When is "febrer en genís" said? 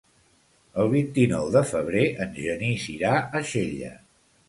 1.73-2.91